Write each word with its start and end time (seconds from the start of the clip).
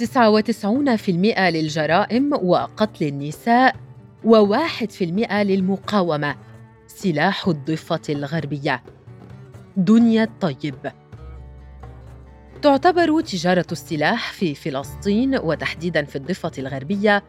99% 0.00 1.50
للجرائم 1.50 2.32
وقتل 2.32 3.06
النساء 3.06 3.76
و1% 4.24 5.02
للمقاومة. 5.32 6.36
سلاح 6.86 7.48
الضفة 7.48 8.00
الغربية. 8.08 8.82
دنيا 9.76 10.24
الطيب. 10.24 10.92
تعتبر 12.62 13.20
تجارة 13.20 13.66
السلاح 13.72 14.32
في 14.32 14.54
فلسطين 14.54 15.36
وتحديداً 15.36 16.04
في 16.04 16.16
الضفة 16.16 16.52
الغربية 16.58 17.24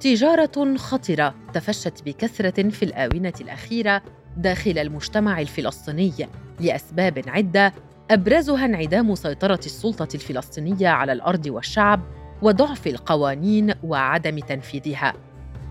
تجارة 0.00 0.76
خطرة 0.76 1.34
تفشت 1.54 2.02
بكثرة 2.06 2.70
في 2.70 2.84
الآونة 2.84 3.32
الأخيرة 3.40 4.02
داخل 4.36 4.78
المجتمع 4.78 5.40
الفلسطيني 5.40 6.28
لأسباب 6.60 7.22
عدة. 7.26 7.72
أبرزها 8.10 8.64
انعدام 8.64 9.14
سيطرة 9.14 9.60
السلطة 9.66 10.08
الفلسطينية 10.14 10.88
على 10.88 11.12
الأرض 11.12 11.46
والشعب 11.46 12.00
وضعف 12.42 12.86
القوانين 12.86 13.74
وعدم 13.82 14.38
تنفيذها 14.38 15.14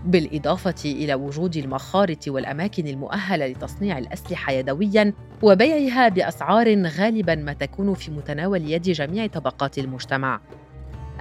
بالإضافة 0.04 0.74
إلى 0.84 1.14
وجود 1.14 1.56
المخارط 1.56 2.28
والأماكن 2.28 2.86
المؤهلة 2.86 3.46
لتصنيع 3.46 3.98
الأسلحة 3.98 4.52
يدويا 4.52 5.12
وبيعها 5.42 6.08
بأسعار 6.08 6.82
غالبا 6.82 7.34
ما 7.34 7.52
تكون 7.52 7.94
في 7.94 8.10
متناول 8.10 8.70
يد 8.70 8.82
جميع 8.82 9.26
طبقات 9.26 9.78
المجتمع. 9.78 10.40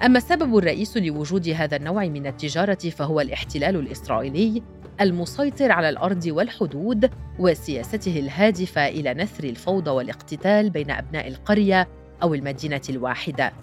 أما 0.05 0.17
السبب 0.17 0.57
الرئيس 0.57 0.97
لوجود 0.97 1.49
هذا 1.49 1.77
النوع 1.77 2.05
من 2.05 2.27
التجارة 2.27 2.75
فهو 2.75 3.21
الاحتلال 3.21 3.75
الإسرائيلي 3.75 4.63
المسيطر 5.01 5.71
على 5.71 5.89
الأرض 5.89 6.25
والحدود 6.27 7.09
وسياسته 7.39 8.19
الهادفة 8.19 8.87
إلى 8.87 9.13
نثر 9.13 9.43
الفوضى 9.43 9.91
والاقتتال 9.91 10.69
بين 10.69 10.91
أبناء 10.91 11.27
القرية 11.27 11.87
أو 12.23 12.33
المدينة 12.33 12.81
الواحدة. 12.89 13.53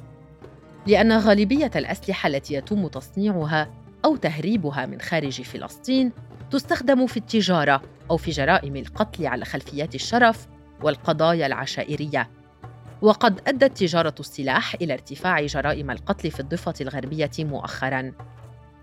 لأن 0.86 1.12
غالبية 1.12 1.70
الأسلحة 1.76 2.26
التي 2.26 2.54
يتم 2.54 2.88
تصنيعها 2.88 3.70
أو 4.04 4.16
تهريبها 4.16 4.86
من 4.86 5.00
خارج 5.00 5.42
فلسطين 5.42 6.12
تستخدم 6.50 7.06
في 7.06 7.16
التجارة 7.16 7.82
أو 8.10 8.16
في 8.16 8.30
جرائم 8.30 8.76
القتل 8.76 9.26
على 9.26 9.44
خلفيات 9.44 9.94
الشرف 9.94 10.46
والقضايا 10.82 11.46
العشائرية. 11.46 12.30
وقد 13.02 13.40
أدت 13.46 13.78
تجارة 13.78 14.14
السلاح 14.20 14.74
إلى 14.74 14.92
ارتفاع 14.92 15.46
جرائم 15.46 15.90
القتل 15.90 16.30
في 16.30 16.40
الضفة 16.40 16.74
الغربية 16.80 17.30
مؤخرا. 17.38 18.12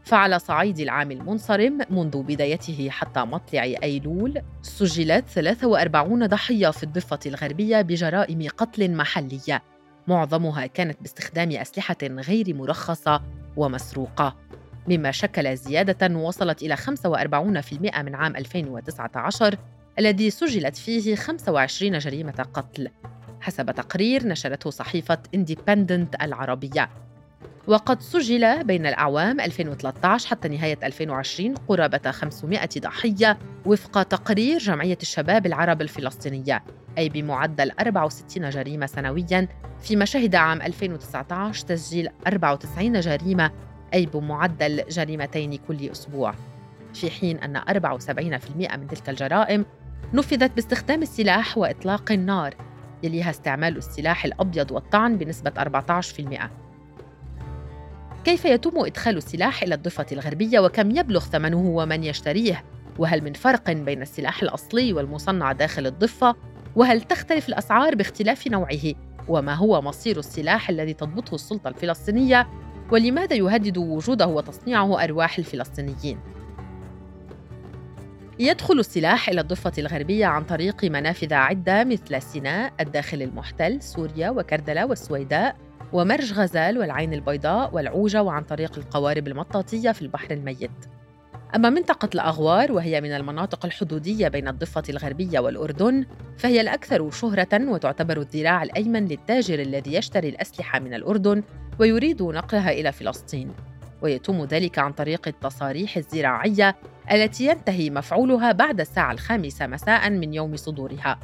فعلى 0.03 0.39
صعيد 0.39 0.79
العام 0.79 1.11
المنصرم 1.11 1.77
منذ 1.89 2.23
بدايته 2.23 2.89
حتى 2.89 3.19
مطلع 3.19 3.63
أيلول 3.63 4.41
سجلت 4.61 5.29
43 5.29 6.27
ضحية 6.27 6.69
في 6.69 6.83
الضفة 6.83 7.19
الغربية 7.25 7.81
بجرائم 7.81 8.47
قتل 8.57 8.95
محلية. 8.95 9.61
معظمها 10.09 10.65
كانت 10.65 11.01
باستخدام 11.01 11.51
أسلحة 11.51 11.97
غير 12.03 12.55
مرخصة 12.55 13.21
ومسروقة 13.57 14.35
مما 14.87 15.11
شكل 15.11 15.57
زيادة 15.57 16.15
وصلت 16.15 16.63
إلى 16.63 16.77
45% 16.77 16.83
من 17.99 18.15
عام 18.15 18.35
2019 18.35 19.57
الذي 19.99 20.29
سجلت 20.29 20.75
فيه 20.77 21.15
25 21.15 21.97
جريمة 21.97 22.47
قتل 22.53 22.89
حسب 23.41 23.71
تقرير 23.71 24.27
نشرته 24.27 24.69
صحيفة 24.69 25.17
انديبندنت 25.35 26.15
العربية. 26.21 26.89
وقد 27.67 28.01
سجل 28.01 28.63
بين 28.63 28.85
الأعوام 28.85 29.39
2013 29.39 30.29
حتى 30.29 30.47
نهاية 30.47 30.77
2020 30.83 31.55
قرابة 31.55 32.11
500 32.11 32.69
ضحية 32.77 33.37
وفق 33.65 34.03
تقرير 34.03 34.57
جمعية 34.57 34.97
الشباب 35.01 35.45
العرب 35.45 35.81
الفلسطينية 35.81 36.63
أي 36.97 37.09
بمعدل 37.09 37.71
64 37.71 38.49
جريمة 38.49 38.85
سنوياً 38.85 39.47
فيما 39.81 40.05
شهد 40.05 40.35
عام 40.35 40.61
2019 40.61 41.65
تسجيل 41.65 42.09
94 42.27 42.99
جريمة 42.99 43.51
أي 43.93 44.05
بمعدل 44.05 44.83
جريمتين 44.89 45.55
كل 45.55 45.89
أسبوع. 45.89 46.33
في 46.93 47.11
حين 47.11 47.37
أن 47.37 47.57
74% 47.57 48.77
من 48.77 48.87
تلك 48.87 49.09
الجرائم 49.09 49.65
نفذت 50.13 50.51
باستخدام 50.55 51.01
السلاح 51.01 51.57
وإطلاق 51.57 52.11
النار 52.11 52.55
يليها 53.03 53.29
استعمال 53.29 53.77
السلاح 53.77 54.25
الأبيض 54.25 54.71
والطعن 54.71 55.17
بنسبة 55.17 55.51
14% 55.51 56.49
كيف 58.25 58.45
يتم 58.45 58.71
إدخال 58.75 59.17
السلاح 59.17 59.63
إلى 59.63 59.75
الضفة 59.75 60.05
الغربية 60.11 60.59
وكم 60.59 60.91
يبلغ 60.91 61.19
ثمنه 61.19 61.61
ومن 61.61 62.03
يشتريه؟ 62.03 62.63
وهل 62.97 63.23
من 63.23 63.33
فرق 63.33 63.71
بين 63.71 64.01
السلاح 64.01 64.43
الأصلي 64.43 64.93
والمصنع 64.93 65.51
داخل 65.51 65.87
الضفة؟ 65.87 66.35
وهل 66.75 67.01
تختلف 67.01 67.49
الأسعار 67.49 67.95
باختلاف 67.95 68.47
نوعه؟ 68.47 68.93
وما 69.27 69.53
هو 69.53 69.81
مصير 69.81 70.19
السلاح 70.19 70.69
الذي 70.69 70.93
تضبطه 70.93 71.35
السلطة 71.35 71.67
الفلسطينية 71.67 72.47
ولماذا 72.91 73.35
يهدد 73.35 73.77
وجوده 73.77 74.27
وتصنيعه 74.27 75.03
أرواح 75.03 75.37
الفلسطينيين؟ 75.37 76.19
يدخل 78.39 78.79
السلاح 78.79 79.29
إلى 79.29 79.41
الضفة 79.41 79.71
الغربية 79.77 80.25
عن 80.25 80.43
طريق 80.43 80.85
منافذ 80.85 81.33
عدة 81.33 81.83
مثل 81.83 82.21
سيناء، 82.21 82.73
الداخل 82.79 83.21
المحتل، 83.21 83.81
سوريا 83.81 84.29
وكردلة 84.29 84.85
والسويداء، 84.85 85.55
ومرج 85.93 86.33
غزال 86.33 86.77
والعين 86.77 87.13
البيضاء 87.13 87.75
والعوجة 87.75 88.23
وعن 88.23 88.43
طريق 88.43 88.77
القوارب 88.77 89.27
المطاطية 89.27 89.91
في 89.91 90.01
البحر 90.01 90.31
الميت. 90.31 90.71
أما 91.55 91.69
منطقة 91.69 92.09
الأغوار 92.15 92.71
وهي 92.71 93.01
من 93.01 93.11
المناطق 93.11 93.65
الحدودية 93.65 94.27
بين 94.27 94.47
الضفة 94.47 94.83
الغربية 94.89 95.39
والأردن 95.39 96.05
فهي 96.37 96.61
الأكثر 96.61 97.11
شهرة 97.11 97.69
وتعتبر 97.69 98.17
الذراع 98.17 98.63
الأيمن 98.63 99.05
للتاجر 99.05 99.59
الذي 99.59 99.93
يشتري 99.93 100.29
الأسلحة 100.29 100.79
من 100.79 100.93
الأردن 100.93 101.43
ويريد 101.79 102.23
نقلها 102.23 102.71
إلى 102.71 102.91
فلسطين 102.91 103.51
ويتم 104.01 104.43
ذلك 104.43 104.79
عن 104.79 104.91
طريق 104.91 105.27
التصاريح 105.27 105.97
الزراعية 105.97 106.75
التي 107.11 107.45
ينتهي 107.45 107.89
مفعولها 107.89 108.51
بعد 108.51 108.79
الساعة 108.79 109.11
الخامسة 109.11 109.67
مساء 109.67 110.09
من 110.09 110.33
يوم 110.33 110.55
صدورها 110.55 111.19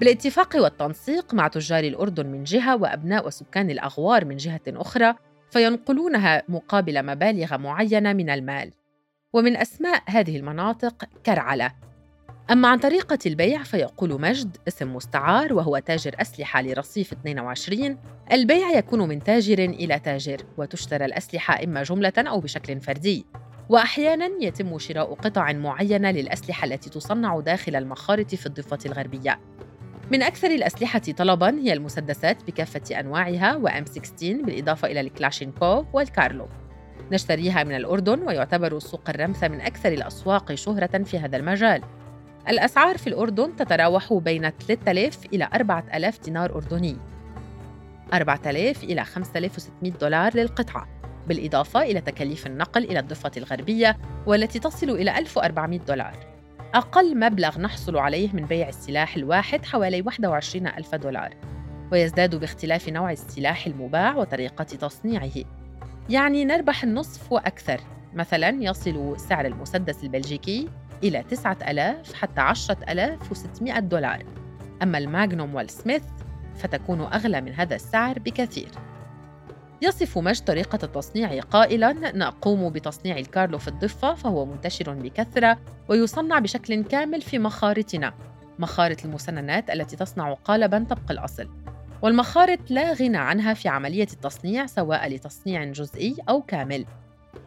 بالاتفاق 0.00 0.56
والتنسيق 0.56 1.34
مع 1.34 1.48
تجار 1.48 1.84
الأردن 1.84 2.26
من 2.26 2.44
جهة 2.44 2.76
وأبناء 2.76 3.26
وسكان 3.26 3.70
الأغوار 3.70 4.24
من 4.24 4.36
جهة 4.36 4.60
أخرى 4.68 5.14
فينقلونها 5.50 6.42
مقابل 6.48 7.06
مبالغ 7.06 7.58
معينة 7.58 8.12
من 8.12 8.30
المال. 8.30 8.70
ومن 9.32 9.56
أسماء 9.56 10.02
هذه 10.06 10.36
المناطق 10.36 11.04
كرعلة. 11.26 11.72
أما 12.50 12.68
عن 12.68 12.78
طريقة 12.78 13.18
البيع 13.26 13.62
فيقول 13.62 14.20
مجد 14.20 14.56
اسم 14.68 14.94
مستعار 14.94 15.54
وهو 15.54 15.78
تاجر 15.78 16.14
أسلحة 16.20 16.62
لرصيف 16.62 17.12
22 17.12 17.98
البيع 18.32 18.70
يكون 18.70 19.08
من 19.08 19.24
تاجر 19.24 19.58
إلى 19.58 19.98
تاجر 19.98 20.42
وتشترى 20.56 21.04
الأسلحة 21.04 21.64
إما 21.64 21.82
جملة 21.82 22.12
أو 22.18 22.40
بشكل 22.40 22.80
فردي. 22.80 23.26
وأحياناً 23.68 24.30
يتم 24.40 24.78
شراء 24.78 25.14
قطع 25.14 25.52
معينة 25.52 26.10
للأسلحة 26.10 26.64
التي 26.64 26.90
تصنع 26.90 27.40
داخل 27.40 27.76
المخارط 27.76 28.34
في 28.34 28.46
الضفة 28.46 28.78
الغربية. 28.86 29.40
من 30.12 30.22
أكثر 30.22 30.50
الأسلحة 30.50 30.98
طلباً 30.98 31.50
هي 31.50 31.72
المسدسات 31.72 32.44
بكافة 32.44 33.00
أنواعها 33.00 33.56
وأم 33.56 33.84
16 33.84 34.42
بالإضافة 34.42 34.88
إلى 34.88 35.00
الكلاشينكوف 35.00 35.86
والكارلو. 35.92 36.48
نشتريها 37.12 37.64
من 37.64 37.76
الأردن 37.76 38.22
ويعتبر 38.22 38.78
سوق 38.78 39.10
الرمثة 39.10 39.48
من 39.48 39.60
أكثر 39.60 39.92
الأسواق 39.92 40.54
شهرة 40.54 41.02
في 41.02 41.18
هذا 41.18 41.36
المجال. 41.36 41.82
الأسعار 42.48 42.98
في 42.98 43.06
الأردن 43.06 43.56
تتراوح 43.56 44.12
بين 44.12 44.50
3000 44.50 45.18
إلى 45.32 45.48
4000 45.54 46.18
دينار 46.18 46.54
أردني. 46.54 46.96
4000 48.12 48.84
إلى 48.84 49.04
5600 49.04 49.92
دولار 49.92 50.36
للقطعة 50.36 50.88
بالإضافة 51.28 51.82
إلى 51.82 52.00
تكاليف 52.00 52.46
النقل 52.46 52.84
إلى 52.84 52.98
الضفة 52.98 53.32
الغربية 53.36 53.98
والتي 54.26 54.58
تصل 54.58 54.90
إلى 54.90 55.18
1400 55.18 55.78
دولار. 55.78 56.31
أقل 56.74 57.18
مبلغ 57.18 57.60
نحصل 57.60 57.96
عليه 57.96 58.32
من 58.32 58.46
بيع 58.46 58.68
السلاح 58.68 59.16
الواحد 59.16 59.64
حوالي 59.64 60.02
21 60.02 60.66
ألف 60.66 60.94
دولار 60.94 61.34
ويزداد 61.92 62.34
باختلاف 62.34 62.88
نوع 62.88 63.12
السلاح 63.12 63.66
المباع 63.66 64.16
وطريقة 64.16 64.64
تصنيعه. 64.64 65.30
يعني 66.10 66.44
نربح 66.44 66.82
النصف 66.82 67.32
وأكثر 67.32 67.80
مثلا 68.14 68.48
يصل 68.48 69.20
سعر 69.20 69.46
المسدس 69.46 70.04
البلجيكي 70.04 70.68
إلى 71.04 71.22
9000 71.22 72.14
حتى 72.14 72.40
10600 72.40 73.78
دولار. 73.78 74.24
أما 74.82 74.98
الماغنوم 74.98 75.54
والسميث 75.54 76.02
فتكون 76.54 77.00
أغلى 77.00 77.40
من 77.40 77.52
هذا 77.52 77.74
السعر 77.74 78.18
بكثير. 78.18 78.68
يصف 79.82 80.18
مجد 80.18 80.44
طريقة 80.44 80.78
التصنيع 80.82 81.40
قائلاً: 81.40 81.92
نقوم 81.92 82.70
بتصنيع 82.70 83.18
الكارلو 83.18 83.58
في 83.58 83.68
الضفة 83.68 84.14
فهو 84.14 84.44
منتشر 84.46 84.92
بكثرة 84.94 85.58
ويصنع 85.88 86.38
بشكل 86.38 86.84
كامل 86.84 87.22
في 87.22 87.38
مخارطنا، 87.38 88.14
مخارط 88.58 89.04
المسننات 89.04 89.70
التي 89.70 89.96
تصنع 89.96 90.34
قالباً 90.34 90.86
طبق 90.90 91.10
الأصل. 91.10 91.48
والمخارط 92.02 92.58
لا 92.70 92.92
غنى 92.92 93.16
عنها 93.16 93.54
في 93.54 93.68
عملية 93.68 94.08
التصنيع 94.12 94.66
سواء 94.66 95.08
لتصنيع 95.08 95.64
جزئي 95.64 96.16
أو 96.28 96.42
كامل، 96.42 96.86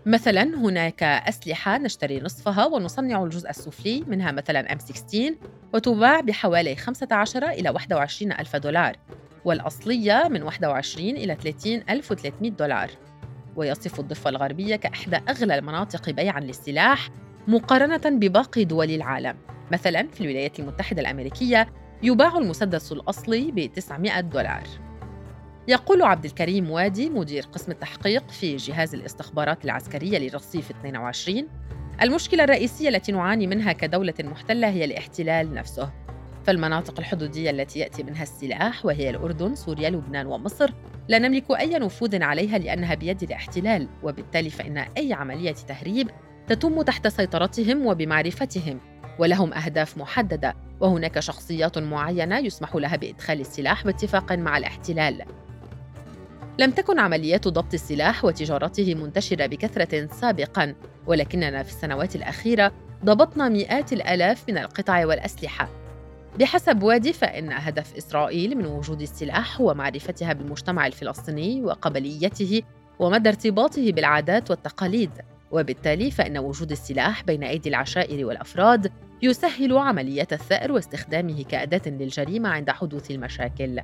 مثلا 0.05 0.43
هناك 0.43 1.03
أسلحة 1.03 1.77
نشتري 1.77 2.19
نصفها 2.19 2.65
ونصنع 2.65 3.23
الجزء 3.23 3.49
السفلي 3.49 4.03
منها 4.07 4.31
مثلا 4.31 4.75
M16 4.75 5.33
وتباع 5.73 6.19
بحوالي 6.19 6.75
15 6.75 7.49
إلى 7.49 7.69
21 7.69 8.31
ألف 8.31 8.55
دولار 8.55 8.97
والأصلية 9.45 10.27
من 10.31 10.43
21 10.43 11.09
إلى 11.09 11.35
30 11.35 11.83
1300 11.89 12.51
دولار. 12.51 12.89
ويصف 13.55 13.99
الضفة 13.99 14.29
الغربية 14.29 14.75
كإحدى 14.75 15.15
أغلى 15.29 15.55
المناطق 15.55 16.09
بيعاً 16.09 16.39
للسلاح 16.39 17.09
مقارنة 17.47 18.01
بباقي 18.05 18.65
دول 18.65 18.91
العالم. 18.91 19.37
مثلاً 19.71 20.07
في 20.07 20.21
الولايات 20.21 20.59
المتحدة 20.59 21.01
الأمريكية 21.01 21.67
يباع 22.03 22.37
المسدس 22.37 22.91
الأصلي 22.91 23.51
ب 23.51 23.73
900 23.73 24.19
دولار. 24.19 24.63
يقول 25.67 26.01
عبد 26.01 26.25
الكريم 26.25 26.71
وادي 26.71 27.09
مدير 27.09 27.43
قسم 27.43 27.71
التحقيق 27.71 28.29
في 28.29 28.55
جهاز 28.55 28.95
الاستخبارات 28.95 29.65
العسكرية 29.65 30.29
لرصيف 30.29 30.69
22 30.69 31.47
المشكلة 32.01 32.43
الرئيسية 32.43 32.89
التي 32.89 33.11
نعاني 33.11 33.47
منها 33.47 33.73
كدولة 33.73 34.13
محتلة 34.19 34.67
هي 34.67 34.85
الاحتلال 34.85 35.53
نفسه. 35.53 35.91
فالمناطق 36.45 36.99
الحدودية 36.99 37.49
التي 37.49 37.79
يأتي 37.79 38.03
منها 38.03 38.23
السلاح 38.23 38.85
وهي 38.85 39.09
الأردن، 39.09 39.55
سوريا، 39.55 39.89
لبنان 39.89 40.25
ومصر 40.27 40.71
لا 41.07 41.19
نملك 41.19 41.51
أي 41.51 41.79
نفوذ 41.79 42.23
عليها 42.23 42.57
لأنها 42.57 42.95
بيد 42.95 43.23
الاحتلال 43.23 43.87
وبالتالي 44.03 44.49
فإن 44.49 44.77
أي 44.77 45.13
عملية 45.13 45.51
تهريب 45.51 46.09
تتم 46.47 46.81
تحت 46.81 47.07
سيطرتهم 47.07 47.85
وبمعرفتهم 47.85 48.79
ولهم 49.19 49.53
أهداف 49.53 49.97
محددة 49.97 50.55
وهناك 50.79 51.19
شخصيات 51.19 51.77
معينة 51.77 52.37
يسمح 52.37 52.75
لها 52.75 52.95
بإدخال 52.95 53.39
السلاح 53.39 53.85
باتفاق 53.85 54.31
مع 54.31 54.57
الاحتلال. 54.57 55.25
لم 56.59 56.71
تكن 56.71 56.99
عمليات 56.99 57.47
ضبط 57.47 57.73
السلاح 57.73 58.25
وتجارته 58.25 58.95
منتشرة 58.95 59.45
بكثرة 59.45 60.07
سابقاً 60.07 60.75
ولكننا 61.07 61.63
في 61.63 61.69
السنوات 61.69 62.15
الأخيرة 62.15 62.71
ضبطنا 63.05 63.49
مئات 63.49 63.93
الآلاف 63.93 64.49
من 64.49 64.57
القطع 64.57 65.05
والأسلحة. 65.05 65.84
بحسب 66.39 66.83
وادي 66.83 67.13
فإن 67.13 67.51
هدف 67.51 67.95
إسرائيل 67.97 68.57
من 68.57 68.65
وجود 68.65 69.01
السلاح 69.01 69.61
هو 69.61 69.73
معرفتها 69.73 70.33
بالمجتمع 70.33 70.87
الفلسطيني 70.87 71.61
وقبليته 71.61 72.61
ومدى 72.99 73.29
ارتباطه 73.29 73.91
بالعادات 73.91 74.51
والتقاليد 74.51 75.11
وبالتالي 75.51 76.11
فإن 76.11 76.37
وجود 76.37 76.71
السلاح 76.71 77.23
بين 77.23 77.43
أيدي 77.43 77.69
العشائر 77.69 78.25
والأفراد 78.25 78.91
يسهل 79.21 79.77
عملية 79.77 80.27
الثأر 80.31 80.71
واستخدامه 80.71 81.43
كأداة 81.43 81.81
للجريمة 81.85 82.49
عند 82.49 82.69
حدوث 82.69 83.11
المشاكل. 83.11 83.79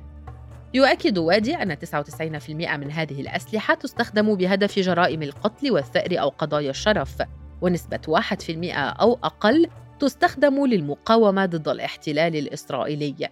يؤكد 0.74 1.18
وادي 1.18 1.54
أن 1.54 1.76
99% 1.78 2.50
من 2.50 2.90
هذه 2.90 3.20
الأسلحة 3.20 3.74
تستخدم 3.74 4.34
بهدف 4.34 4.78
جرائم 4.78 5.22
القتل 5.22 5.70
والثأر 5.70 6.20
أو 6.20 6.28
قضايا 6.28 6.70
الشرف، 6.70 7.22
ونسبة 7.60 8.00
1% 8.08 8.72
أو 8.72 9.18
أقل 9.24 9.68
تستخدم 10.02 10.66
للمقاومة 10.66 11.46
ضد 11.46 11.68
الاحتلال 11.68 12.36
الإسرائيلي. 12.36 13.28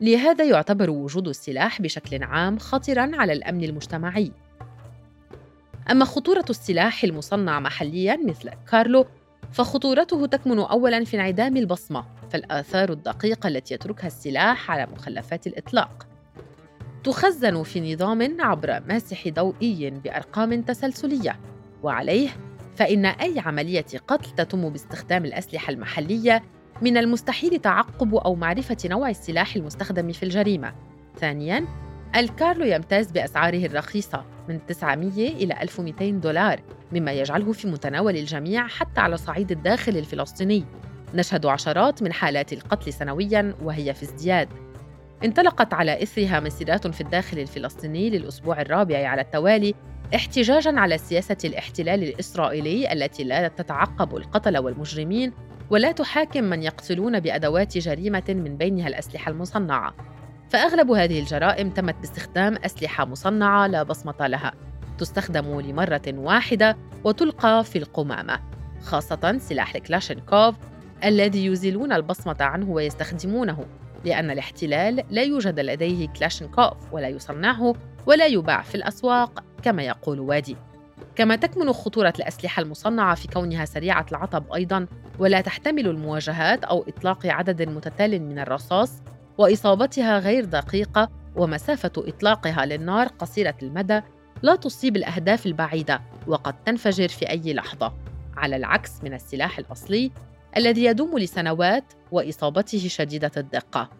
لهذا 0.00 0.44
يعتبر 0.44 0.90
وجود 0.90 1.28
السلاح 1.28 1.82
بشكل 1.82 2.22
عام 2.22 2.58
خطراً 2.58 3.10
على 3.14 3.32
الأمن 3.32 3.64
المجتمعي. 3.64 4.32
أما 5.90 6.04
خطورة 6.04 6.44
السلاح 6.50 7.04
المصنع 7.04 7.60
محلياً 7.60 8.16
مثل 8.26 8.50
كارلو 8.70 9.06
فخطورته 9.52 10.26
تكمن 10.26 10.58
أولاً 10.58 11.04
في 11.04 11.16
انعدام 11.16 11.56
البصمة، 11.56 12.04
فالآثار 12.30 12.92
الدقيقة 12.92 13.48
التي 13.48 13.74
يتركها 13.74 14.06
السلاح 14.06 14.70
على 14.70 14.86
مخلفات 14.92 15.46
الإطلاق. 15.46 16.06
تخزن 17.04 17.62
في 17.62 17.94
نظام 17.94 18.40
عبر 18.40 18.80
ماسح 18.88 19.28
ضوئي 19.28 19.90
بأرقام 19.90 20.62
تسلسلية، 20.62 21.40
وعليه 21.82 22.28
فإن 22.80 23.06
أي 23.06 23.38
عملية 23.38 23.86
قتل 24.08 24.30
تتم 24.30 24.68
باستخدام 24.68 25.24
الأسلحة 25.24 25.70
المحلية 25.70 26.42
من 26.82 26.96
المستحيل 26.96 27.58
تعقب 27.58 28.14
أو 28.14 28.34
معرفة 28.34 28.76
نوع 28.84 29.10
السلاح 29.10 29.56
المستخدم 29.56 30.12
في 30.12 30.22
الجريمة. 30.22 30.74
ثانياً، 31.18 31.64
الكارلو 32.16 32.64
يمتاز 32.64 33.10
بأسعاره 33.10 33.66
الرخيصة 33.66 34.24
من 34.48 34.66
900 34.66 35.28
إلى 35.28 35.62
1200 35.62 36.10
دولار 36.10 36.60
مما 36.92 37.12
يجعله 37.12 37.52
في 37.52 37.68
متناول 37.68 38.16
الجميع 38.16 38.66
حتى 38.66 39.00
على 39.00 39.16
صعيد 39.16 39.50
الداخل 39.50 39.96
الفلسطيني 39.96 40.64
نشهد 41.14 41.46
عشرات 41.46 42.02
من 42.02 42.12
حالات 42.12 42.52
القتل 42.52 42.92
سنوياً 42.92 43.54
وهي 43.62 43.94
في 43.94 44.02
ازدياد 44.02 44.48
انطلقت 45.24 45.74
على 45.74 46.02
إثرها 46.02 46.40
مسيرات 46.40 46.86
في 46.86 47.00
الداخل 47.00 47.38
الفلسطيني 47.38 48.10
للأسبوع 48.10 48.60
الرابع 48.60 49.08
على 49.08 49.20
التوالي 49.20 49.74
احتجاجاً 50.14 50.80
على 50.80 50.98
سياسة 50.98 51.36
الاحتلال 51.44 52.02
الإسرائيلي 52.02 52.92
التي 52.92 53.24
لا 53.24 53.48
تتعقب 53.48 54.16
القتل 54.16 54.58
والمجرمين 54.58 55.32
ولا 55.70 55.92
تحاكم 55.92 56.44
من 56.44 56.62
يقتلون 56.62 57.20
بأدوات 57.20 57.78
جريمة 57.78 58.24
من 58.28 58.56
بينها 58.56 58.88
الأسلحة 58.88 59.30
المصنعة. 59.30 59.94
فأغلب 60.48 60.90
هذه 60.90 61.20
الجرائم 61.20 61.70
تمت 61.70 61.94
باستخدام 61.94 62.56
أسلحة 62.56 63.04
مصنعة 63.04 63.66
لا 63.66 63.82
بصمة 63.82 64.26
لها. 64.26 64.52
تستخدم 64.98 65.60
لمرة 65.60 66.02
واحدة 66.08 66.76
وتلقى 67.04 67.64
في 67.64 67.78
القمامة 67.78 68.40
خاصة 68.82 69.38
سلاح 69.38 69.74
الكلاشينكوف 69.74 70.54
الذي 71.04 71.46
يزيلون 71.46 71.92
البصمة 71.92 72.36
عنه 72.40 72.70
ويستخدمونه 72.70 73.66
لأن 74.04 74.30
الاحتلال 74.30 75.04
لا 75.10 75.22
يوجد 75.22 75.60
لديه 75.60 76.08
كلاشينكوف 76.08 76.92
ولا 76.92 77.08
يصنعه 77.08 77.74
ولا 78.06 78.26
يباع 78.26 78.62
في 78.62 78.74
الأسواق 78.74 79.44
كما 79.62 79.82
يقول 79.82 80.20
وادي. 80.20 80.56
كما 81.16 81.36
تكمن 81.36 81.72
خطورة 81.72 82.12
الأسلحة 82.18 82.62
المصنعة 82.62 83.14
في 83.14 83.28
كونها 83.28 83.64
سريعة 83.64 84.06
العطب 84.10 84.52
أيضاً 84.52 84.86
ولا 85.18 85.40
تحتمل 85.40 85.88
المواجهات 85.88 86.64
أو 86.64 86.84
إطلاق 86.88 87.26
عدد 87.26 87.62
متتال 87.62 88.22
من 88.22 88.38
الرصاص 88.38 89.02
وإصابتها 89.38 90.18
غير 90.18 90.44
دقيقة 90.44 91.08
ومسافة 91.36 91.92
إطلاقها 91.96 92.66
للنار 92.66 93.06
قصيرة 93.06 93.54
المدى 93.62 94.00
لا 94.42 94.56
تصيب 94.56 94.96
الأهداف 94.96 95.46
البعيدة 95.46 96.00
وقد 96.26 96.54
تنفجر 96.64 97.08
في 97.08 97.30
أي 97.30 97.54
لحظة. 97.54 97.92
على 98.36 98.56
العكس 98.56 99.04
من 99.04 99.14
السلاح 99.14 99.58
الأصلي 99.58 100.10
الذي 100.56 100.84
يدوم 100.84 101.18
لسنوات 101.18 101.84
وإصابته 102.12 102.88
شديدة 102.88 103.30
الدقة. 103.36 103.99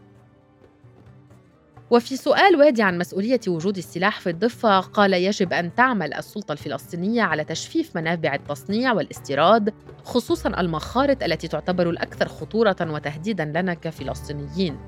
وفي 1.91 2.17
سؤال 2.17 2.57
وادي 2.57 2.83
عن 2.83 2.99
مسؤولية 2.99 3.41
وجود 3.49 3.77
السلاح 3.77 4.21
في 4.21 4.31
الضفة 4.31 4.81
قال 4.81 5.13
يجب 5.15 5.53
أن 5.53 5.75
تعمل 5.75 6.15
السلطة 6.15 6.53
الفلسطينية 6.53 7.23
على 7.23 7.45
تجفيف 7.45 7.97
منابع 7.97 8.35
التصنيع 8.35 8.93
والاستيراد 8.93 9.75
خصوصا 10.05 10.61
المخارط 10.61 11.23
التي 11.23 11.49
تعتبر 11.49 11.91
الأكثر 11.91 12.29
خطورة 12.29 12.77
وتهديدا 12.81 13.45
لنا 13.45 13.75
كفلسطينيين 13.75 14.79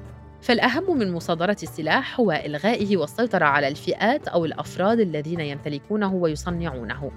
فالأهم 0.43 0.99
من 0.99 1.13
مصادرة 1.13 1.57
السلاح 1.63 2.21
هو 2.21 2.33
إلغائه 2.33 2.97
والسيطرة 2.97 3.45
على 3.45 3.69
الفئات 3.69 4.29
أو 4.29 4.45
الأفراد 4.45 5.01
الذين 5.01 5.41
يمتلكونه 5.41 6.15
ويصنعونه. 6.15 7.11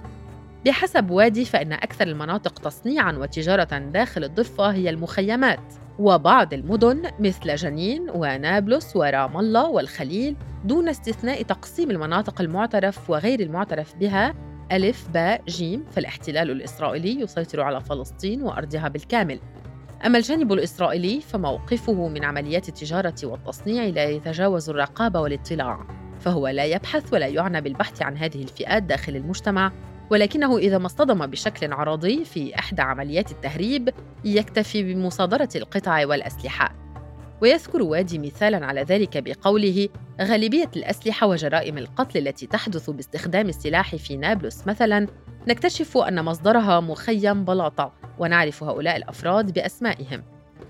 بحسب 0.66 1.10
وادي 1.10 1.44
فإن 1.44 1.72
أكثر 1.72 2.06
المناطق 2.06 2.58
تصنيعاً 2.58 3.12
وتجارة 3.12 3.78
داخل 3.78 4.24
الضفة 4.24 4.70
هي 4.70 4.90
المخيمات، 4.90 5.74
وبعض 5.98 6.54
المدن 6.54 7.02
مثل 7.20 7.54
جنين 7.54 8.10
ونابلس 8.14 8.96
ورام 8.96 9.36
الله 9.36 9.70
والخليل 9.70 10.36
دون 10.64 10.88
استثناء 10.88 11.42
تقسيم 11.42 11.90
المناطق 11.90 12.40
المعترف 12.40 13.10
وغير 13.10 13.40
المعترف 13.40 13.96
بها 13.96 14.34
ألف 14.72 15.08
باء 15.08 15.42
جيم 15.48 15.84
فالاحتلال 15.90 16.50
الإسرائيلي 16.50 17.20
يسيطر 17.20 17.60
على 17.60 17.80
فلسطين 17.80 18.42
وأرضها 18.42 18.88
بالكامل. 18.88 19.40
أما 20.06 20.18
الجانب 20.18 20.52
الإسرائيلي 20.52 21.20
فموقفه 21.20 22.08
من 22.08 22.24
عمليات 22.24 22.68
التجارة 22.68 23.14
والتصنيع 23.24 23.84
لا 23.84 24.04
يتجاوز 24.04 24.70
الرقابة 24.70 25.20
والاطلاع 25.20 25.86
فهو 26.20 26.48
لا 26.48 26.64
يبحث 26.64 27.12
ولا 27.12 27.26
يعنى 27.26 27.60
بالبحث 27.60 28.02
عن 28.02 28.16
هذه 28.16 28.42
الفئات 28.42 28.82
داخل 28.82 29.16
المجتمع. 29.16 29.72
ولكنه 30.10 30.58
إذا 30.58 30.78
ما 30.78 30.86
اصطدم 30.86 31.26
بشكل 31.26 31.72
عرضي 31.72 32.24
في 32.24 32.58
إحدى 32.58 32.82
عمليات 32.82 33.32
التهريب 33.32 33.88
يكتفي 34.24 34.94
بمصادرة 34.94 35.48
القطع 35.56 36.06
والأسلحة. 36.06 36.74
ويذكر 37.42 37.82
وادي 37.82 38.18
مثالا 38.18 38.66
على 38.66 38.82
ذلك 38.82 39.22
بقوله 39.22 39.88
غالبية 40.20 40.70
الأسلحة 40.76 41.26
وجرائم 41.26 41.78
القتل 41.78 42.28
التي 42.28 42.46
تحدث 42.46 42.90
باستخدام 42.90 43.48
السلاح 43.48 43.96
في 43.96 44.16
نابلس 44.16 44.66
مثلا 44.66 45.06
نكتشف 45.48 45.98
أن 45.98 46.24
مصدرها 46.24 46.80
مخيم 46.80 47.44
بلاطة 47.44 47.92
ونعرف 48.18 48.62
هؤلاء 48.62 48.96
الأفراد 48.96 49.52
بأسمائهم. 49.52 50.22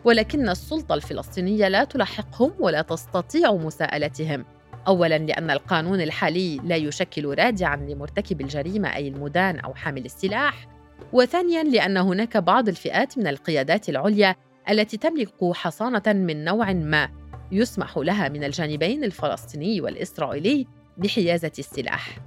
ولكن 0.05 0.49
السلطة 0.49 0.95
الفلسطينية 0.95 1.69
لا 1.69 1.85
تلاحقهم 1.85 2.52
ولا 2.59 2.83
تستطيع 2.83 3.52
مساءلتهم. 3.52 4.45
اولا 4.87 5.19
لأن 5.19 5.50
القانون 5.50 6.00
الحالي 6.00 6.57
لا 6.64 6.76
يشكل 6.76 7.38
رادعا 7.38 7.76
لمرتكب 7.76 8.40
الجريمة 8.40 8.95
أي 8.97 9.09
المدان 9.09 9.59
أو 9.59 9.75
حامل 9.75 10.05
السلاح. 10.05 10.69
وثانيا 11.12 11.62
لأن 11.62 11.97
هناك 11.97 12.37
بعض 12.37 12.69
الفئات 12.69 13.19
من 13.19 13.26
القيادات 13.26 13.88
العليا 13.88 14.37
التي 14.71 14.97
تملك 14.97 15.52
حصانة 15.52 16.02
من 16.07 16.45
نوع 16.45 16.73
ما 16.73 17.09
يسمح 17.52 17.99
لها 17.99 18.28
من 18.28 18.45
الجانبين 18.45 19.05
الفلسطيني 19.05 19.81
والإسرائيلي 19.81 20.66
بحيازة 20.99 21.52
السلاح. 21.59 22.19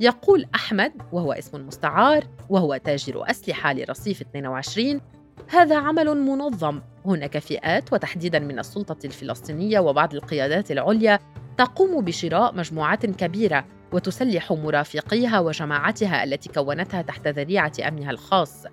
يقول 0.00 0.46
أحمد 0.54 0.92
وهو 1.12 1.32
اسم 1.32 1.66
مستعار 1.66 2.24
وهو 2.48 2.76
تاجر 2.76 3.30
أسلحة 3.30 3.72
لرصيف 3.72 4.20
22 4.20 5.00
هذا 5.48 5.76
عمل 5.76 6.06
منظم 6.06 6.80
هناك 7.06 7.38
فئات 7.38 7.92
وتحديدا 7.92 8.38
من 8.38 8.58
السلطة 8.58 8.96
الفلسطينية 9.04 9.80
وبعض 9.80 10.14
القيادات 10.14 10.70
العليا 10.70 11.18
تقوم 11.56 12.04
بشراء 12.04 12.54
مجموعات 12.54 13.06
كبيرة 13.06 13.64
وتسلح 13.92 14.52
مرافقيها 14.52 15.40
وجماعتها 15.40 16.24
التي 16.24 16.48
كونتها 16.48 17.02
تحت 17.02 17.28
ذريعة 17.28 17.72
أمنها 17.88 18.10
الخاص. 18.10 18.66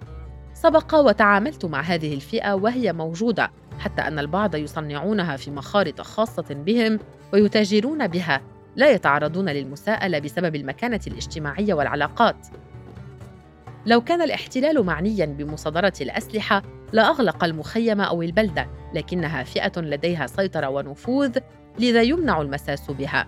سبق 0.54 0.96
وتعاملت 0.96 1.66
مع 1.66 1.82
هذه 1.82 2.14
الفئة 2.14 2.54
وهي 2.54 2.94
موجودة 2.94 3.52
حتى 3.80 4.02
أن 4.02 4.20
البعض 4.20 4.56
يصنعونها 4.56 5.36
في 5.36 5.52
مخارط 5.52 6.02
خاصة 6.02 6.46
بهم 6.50 7.00
ويتاجرون 7.34 8.08
بها 8.08 8.42
لا 8.76 8.92
يتعرضون 8.92 9.50
للمساءلة 9.50 10.20
بسبب 10.20 10.56
المكانة 10.56 11.00
الاجتماعية 11.08 11.74
والعلاقات. 11.74 12.48
لو 13.86 14.02
كان 14.02 14.22
الاحتلال 14.22 14.84
معنيا 14.84 15.26
بمصادرة 15.26 15.94
الأسلحة 16.02 16.64
لأغلق 16.94 17.44
المخيم 17.44 18.02
أو 18.02 18.22
البلدة، 18.22 18.68
لكنها 18.94 19.44
فئة 19.44 19.82
لديها 19.82 20.28
سيطرة 20.28 20.68
ونفوذ 20.68 21.38
لذا 21.80 22.02
يمنع 22.02 22.42
المساس 22.42 22.92
بها. 22.92 23.28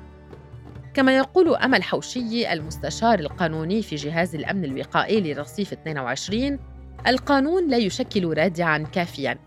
كما 0.94 1.18
يقول 1.18 1.56
أمل 1.56 1.84
حوشي 1.84 2.54
المستشار 2.54 3.20
القانوني 3.20 3.82
في 3.82 3.96
جهاز 3.96 4.36
الأمن 4.36 4.66
الوقائي 4.66 5.34
لرصيف 5.34 5.74
22 5.74 6.60
القانون 7.08 7.70
لا 7.70 7.78
يشكل 7.78 8.38
رادعا 8.38 8.78
كافيا 8.78 9.38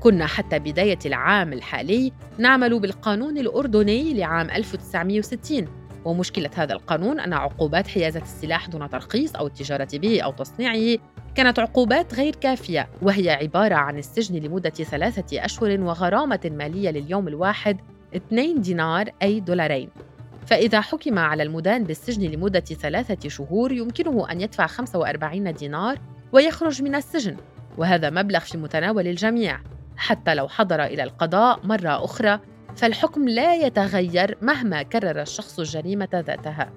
كنا 0.00 0.26
حتى 0.26 0.58
بداية 0.58 0.98
العام 1.06 1.52
الحالي 1.52 2.12
نعمل 2.38 2.80
بالقانون 2.80 3.38
الأردني 3.38 4.14
لعام 4.14 4.50
1960 4.50 5.85
ومشكلة 6.06 6.50
هذا 6.56 6.72
القانون 6.72 7.20
أن 7.20 7.32
عقوبات 7.32 7.86
حيازة 7.86 8.22
السلاح 8.22 8.68
دون 8.68 8.88
ترخيص 8.88 9.36
أو 9.36 9.46
التجارة 9.46 9.88
به 9.92 10.20
أو 10.20 10.32
تصنيعه 10.32 10.98
كانت 11.34 11.58
عقوبات 11.58 12.14
غير 12.14 12.34
كافية 12.34 12.88
وهي 13.02 13.30
عبارة 13.30 13.74
عن 13.74 13.98
السجن 13.98 14.36
لمدة 14.36 14.70
ثلاثة 14.70 15.44
أشهر 15.44 15.80
وغرامة 15.80 16.50
مالية 16.52 16.90
لليوم 16.90 17.28
الواحد 17.28 17.80
2 18.16 18.60
دينار 18.60 19.10
أي 19.22 19.40
دولارين. 19.40 19.88
فإذا 20.46 20.80
حكم 20.80 21.18
على 21.18 21.42
المدان 21.42 21.84
بالسجن 21.84 22.30
لمدة 22.30 22.60
ثلاثة 22.60 23.28
شهور 23.28 23.72
يمكنه 23.72 24.30
أن 24.30 24.40
يدفع 24.40 24.66
45 24.66 25.52
دينار 25.52 25.98
ويخرج 26.32 26.82
من 26.82 26.94
السجن 26.94 27.36
وهذا 27.78 28.10
مبلغ 28.10 28.40
في 28.40 28.58
متناول 28.58 29.06
الجميع 29.06 29.60
حتى 29.96 30.34
لو 30.34 30.48
حضر 30.48 30.84
إلى 30.84 31.02
القضاء 31.02 31.60
مرة 31.64 32.04
أخرى 32.04 32.40
فالحكم 32.76 33.28
لا 33.28 33.54
يتغير 33.54 34.38
مهما 34.42 34.82
كرر 34.82 35.22
الشخص 35.22 35.58
الجريمة 35.58 36.08
ذاتها. 36.14 36.70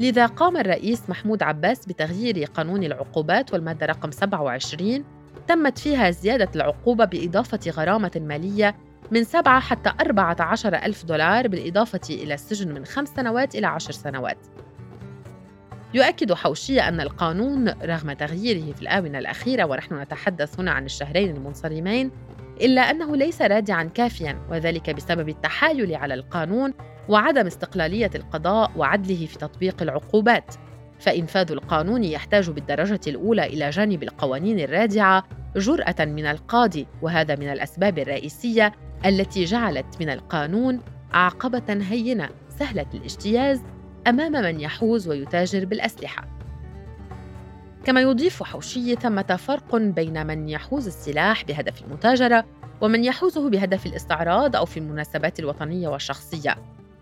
لذا 0.00 0.26
قام 0.26 0.56
الرئيس 0.56 1.10
محمود 1.10 1.42
عباس 1.42 1.86
بتغيير 1.86 2.44
قانون 2.44 2.84
العقوبات 2.84 3.52
والمادة 3.52 3.86
رقم 3.86 4.10
27 4.10 5.04
تمت 5.48 5.78
فيها 5.78 6.10
زيادة 6.10 6.48
العقوبة 6.56 7.04
بإضافة 7.04 7.70
غرامة 7.70 8.10
مالية 8.16 8.76
من 9.10 9.24
7 9.24 9.60
حتى 9.60 9.92
14 10.00 10.74
ألف 10.74 11.04
دولار 11.04 11.48
بالإضافة 11.48 12.00
إلى 12.10 12.34
السجن 12.34 12.74
من 12.74 12.84
خمس 12.84 13.08
سنوات 13.08 13.54
إلى 13.54 13.66
عشر 13.66 13.92
سنوات. 13.92 14.38
يؤكد 15.94 16.32
حوشية 16.32 16.88
أن 16.88 17.00
القانون 17.00 17.68
رغم 17.68 18.12
تغييره 18.12 18.72
في 18.72 18.82
الآونة 18.82 19.18
الأخيرة 19.18 19.64
ونحن 19.64 20.00
نتحدث 20.00 20.60
هنا 20.60 20.70
عن 20.70 20.84
الشهرين 20.84 21.36
المنصرمين 21.36 22.10
إلا 22.60 22.80
أنه 22.80 23.16
ليس 23.16 23.42
رادعا 23.42 23.84
كافيا 23.84 24.38
وذلك 24.50 24.90
بسبب 24.90 25.28
التحايل 25.28 25.94
على 25.94 26.14
القانون 26.14 26.74
وعدم 27.08 27.46
استقلالية 27.46 28.10
القضاء 28.14 28.72
وعدله 28.76 29.26
في 29.26 29.38
تطبيق 29.38 29.82
العقوبات. 29.82 30.54
فإنفاذ 30.98 31.52
القانون 31.52 32.04
يحتاج 32.04 32.50
بالدرجة 32.50 33.00
الأولى 33.06 33.46
إلى 33.46 33.70
جانب 33.70 34.02
القوانين 34.02 34.60
الرادعة 34.60 35.24
جرأة 35.56 36.04
من 36.04 36.26
القاضي 36.26 36.86
وهذا 37.02 37.36
من 37.36 37.48
الأسباب 37.48 37.98
الرئيسية 37.98 38.72
التي 39.06 39.44
جعلت 39.44 39.86
من 40.00 40.10
القانون 40.10 40.80
عقبة 41.12 41.86
هينة 41.90 42.28
سهلة 42.58 42.86
الاجتياز 42.94 43.62
أمام 44.06 44.32
من 44.32 44.60
يحوز 44.60 45.08
ويتاجر 45.08 45.64
بالأسلحة. 45.64 46.35
كما 47.86 48.00
يضيف 48.00 48.42
حوشي 48.42 48.94
ثمة 48.94 49.36
فرق 49.38 49.76
بين 49.76 50.26
من 50.26 50.48
يحوز 50.48 50.86
السلاح 50.86 51.44
بهدف 51.44 51.82
المتاجرة 51.82 52.44
ومن 52.80 53.04
يحوزه 53.04 53.50
بهدف 53.50 53.86
الاستعراض 53.86 54.56
أو 54.56 54.64
في 54.64 54.76
المناسبات 54.76 55.38
الوطنية 55.38 55.88
والشخصية. 55.88 56.56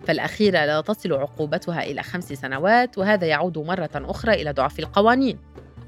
فالأخيرة 0.07 0.65
لا 0.65 0.81
تصل 0.81 1.13
عقوبتها 1.13 1.83
إلى 1.83 2.03
خمس 2.03 2.33
سنوات 2.33 2.99
وهذا 2.99 3.27
يعود 3.27 3.59
مرة 3.59 3.91
أخرى 3.95 4.33
إلى 4.33 4.53
ضعف 4.53 4.79
القوانين. 4.79 5.39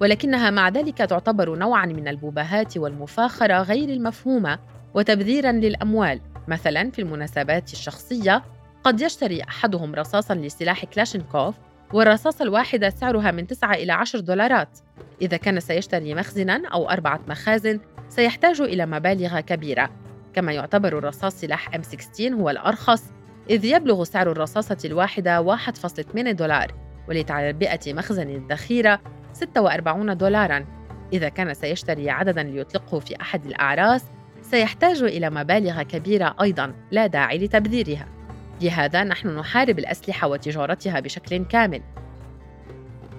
ولكنها 0.00 0.50
مع 0.50 0.68
ذلك 0.68 0.98
تعتبر 0.98 1.56
نوعا 1.56 1.86
من 1.86 2.08
البوباهات 2.08 2.78
والمفاخرة 2.78 3.62
غير 3.62 3.88
المفهومة 3.88 4.58
وتبذيرا 4.94 5.52
للأموال. 5.52 6.20
مثلا 6.48 6.90
في 6.90 6.98
المناسبات 6.98 7.72
الشخصية 7.72 8.42
قد 8.84 9.00
يشتري 9.00 9.42
أحدهم 9.42 9.94
رصاصا 9.94 10.34
لسلاح 10.34 10.84
كلاشينكوف 10.84 11.54
والرصاصة 11.92 12.42
الواحدة 12.42 12.90
سعرها 12.90 13.30
من 13.30 13.46
9 13.46 13.74
إلى 13.74 13.92
10 13.92 14.20
دولارات. 14.20 14.78
إذا 15.22 15.36
كان 15.36 15.60
سيشتري 15.60 16.14
مخزنا 16.14 16.62
أو 16.72 16.90
أربعة 16.90 17.20
مخازن 17.28 17.80
سيحتاج 18.08 18.60
إلى 18.60 18.86
مبالغ 18.86 19.40
كبيرة. 19.40 19.90
كما 20.34 20.52
يعتبر 20.52 20.98
الرصاص 20.98 21.40
سلاح 21.40 21.76
M16 21.76 22.20
هو 22.20 22.50
الأرخص 22.50 23.02
إذ 23.50 23.64
يبلغ 23.64 24.04
سعر 24.04 24.32
الرصاصة 24.32 24.78
الواحدة 24.84 25.56
1.8 25.56 26.30
دولار 26.30 26.74
ولتعبئة 27.08 27.92
مخزن 27.92 28.30
الذخيرة 28.30 29.00
46 29.32 30.16
دولارا. 30.16 30.66
إذا 31.12 31.28
كان 31.28 31.54
سيشتري 31.54 32.10
عددا 32.10 32.42
ليطلقه 32.42 32.98
في 32.98 33.20
أحد 33.20 33.46
الأعراس 33.46 34.04
سيحتاج 34.42 35.02
إلى 35.02 35.30
مبالغ 35.30 35.82
كبيرة 35.82 36.36
أيضا 36.42 36.74
لا 36.90 37.06
داعي 37.06 37.38
لتبذيرها. 37.38 38.15
لهذا 38.60 39.04
نحن 39.04 39.28
نحارب 39.28 39.78
الأسلحة 39.78 40.28
وتجارتها 40.28 41.00
بشكل 41.00 41.44
كامل. 41.44 41.82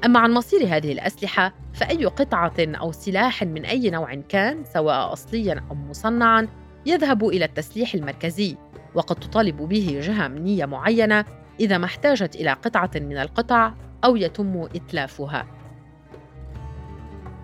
أما 0.05 0.19
عن 0.19 0.31
مصير 0.31 0.67
هذه 0.67 0.91
الأسلحة 0.91 1.53
فأي 1.73 2.05
قطعة 2.05 2.53
أو 2.59 2.91
سلاح 2.91 3.43
من 3.43 3.65
أي 3.65 3.89
نوع 3.89 4.15
كان 4.29 4.63
سواء 4.73 5.13
أصلياً 5.13 5.63
أو 5.71 5.75
مصنعاً 5.75 6.47
يذهب 6.85 7.27
إلى 7.27 7.45
التسليح 7.45 7.93
المركزي 7.93 8.57
وقد 8.95 9.15
تطالب 9.15 9.57
به 9.57 9.99
جهة 10.03 10.25
أمنية 10.25 10.65
معينة 10.65 11.25
إذا 11.59 11.77
ما 11.77 11.85
احتاجت 11.85 12.35
إلى 12.35 12.53
قطعة 12.53 12.91
من 12.95 13.17
القطع 13.17 13.73
أو 14.03 14.15
يتم 14.15 14.67
إتلافها. 14.75 15.47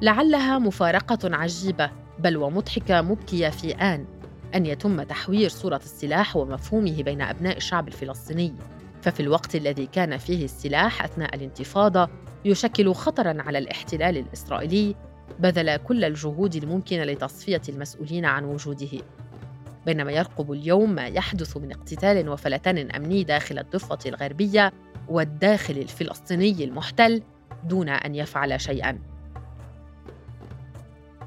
لعلها 0.01 0.59
مفارقة 0.59 1.35
عجيبة 1.35 1.91
بل 2.19 2.37
ومضحكة 2.37 3.01
مبكية 3.01 3.49
في 3.49 3.71
آن. 3.75 4.05
أن 4.55 4.65
يتم 4.65 5.03
تحوير 5.03 5.49
صورة 5.49 5.81
السلاح 5.85 6.35
ومفهومه 6.35 7.03
بين 7.03 7.21
أبناء 7.21 7.57
الشعب 7.57 7.87
الفلسطيني. 7.87 8.53
ففي 9.01 9.19
الوقت 9.19 9.55
الذي 9.55 9.85
كان 9.85 10.17
فيه 10.17 10.45
السلاح 10.45 11.03
أثناء 11.03 11.35
الانتفاضة 11.35 12.09
يشكل 12.45 12.93
خطرا 12.93 13.41
على 13.41 13.57
الاحتلال 13.57 14.17
الإسرائيلي 14.17 14.95
بذل 15.39 15.77
كل 15.77 16.03
الجهود 16.03 16.55
الممكنة 16.55 17.03
لتصفية 17.03 17.61
المسؤولين 17.69 18.25
عن 18.25 18.45
وجوده. 18.45 18.99
بينما 19.85 20.11
يرقب 20.11 20.51
اليوم 20.51 20.95
ما 20.95 21.07
يحدث 21.07 21.57
من 21.57 21.71
اقتتال 21.71 22.29
وفلتان 22.29 22.91
أمني 22.91 23.23
داخل 23.23 23.59
الضفة 23.59 23.99
الغربية 24.05 24.73
والداخل 25.07 25.77
الفلسطيني 25.77 26.63
المحتل 26.63 27.23
دون 27.63 27.89
أن 27.89 28.15
يفعل 28.15 28.61
شيئاً. 28.61 29.12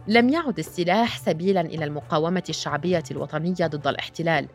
لم 0.09 0.29
يعد 0.29 0.59
السلاح 0.59 1.19
سبيلا 1.19 1.61
إلى 1.61 1.85
المقاومة 1.85 2.43
الشعبية 2.49 3.03
الوطنية 3.11 3.67
ضد 3.67 3.87
الاحتلال 3.87 4.49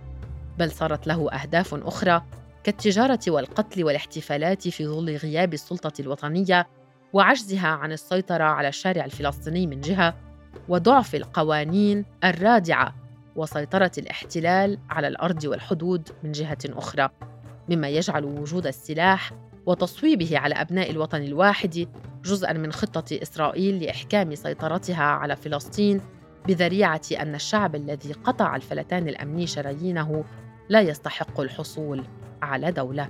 بل 0.57 0.71
صارت 0.71 1.07
له 1.07 1.31
أهداف 1.31 1.73
أخرى 1.73 2.23
كالتجارة 2.63 3.19
والقتل 3.27 3.83
والاحتفالات 3.83 4.67
في 4.67 4.87
ظل 4.87 5.15
غياب 5.15 5.53
السلطة 5.53 6.01
الوطنية 6.01 6.67
وعجزها 7.13 7.67
عن 7.67 7.91
السيطرة 7.91 8.43
على 8.43 8.67
الشارع 8.67 9.05
الفلسطيني 9.05 9.67
من 9.67 9.81
جهة 9.81 10.15
وضعف 10.69 11.15
القوانين 11.15 12.05
الرادعة 12.23 12.95
وسيطرة 13.35 13.91
الاحتلال 13.97 14.77
على 14.89 15.07
الأرض 15.07 15.45
والحدود 15.45 16.09
من 16.23 16.31
جهة 16.31 16.57
أخرى 16.67 17.09
مما 17.69 17.89
يجعل 17.89 18.25
وجود 18.25 18.67
السلاح 18.67 19.31
وتصويبه 19.65 20.37
على 20.37 20.55
أبناء 20.55 20.91
الوطن 20.91 21.21
الواحد 21.21 21.87
جزءا 22.23 22.53
من 22.53 22.71
خطة 22.71 23.19
إسرائيل 23.21 23.83
لإحكام 23.83 24.35
سيطرتها 24.35 25.03
على 25.03 25.35
فلسطين 25.35 26.01
بذريعة 26.47 27.01
أن 27.19 27.35
الشعب 27.35 27.75
الذي 27.75 28.13
قطع 28.13 28.55
الفلتان 28.55 29.07
الأمني 29.07 29.47
شرايينه 29.47 30.23
لا 30.69 30.81
يستحق 30.81 31.39
الحصول 31.39 32.03
على 32.41 32.71
دولة. 32.71 33.09